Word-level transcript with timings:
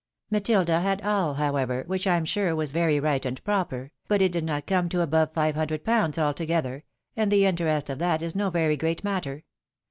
Matilda 0.31 0.79
had 0.79 1.03
all, 1.03 1.35
however, 1.35 1.83
which 1.85 2.07
I 2.07 2.15
am 2.17 2.25
sure 2.25 2.55
was 2.55 2.71
very 2.71 2.99
right 2.99 3.23
and 3.23 3.43
proper; 3.43 3.91
but 4.07 4.19
it 4.19 4.31
did 4.31 4.43
not 4.43 4.65
come 4.65 4.89
to 4.89 5.01
above 5.01 5.31
five 5.31 5.53
hundred 5.53 5.83
pounds 5.83 6.17
altogether, 6.17 6.85
and 7.15 7.31
the 7.31 7.45
interest 7.45 7.87
of 7.87 7.99
that 7.99 8.23
is 8.23 8.33
no 8.35 8.49
very 8.49 8.77
great 8.77 9.03
matter. 9.03 9.43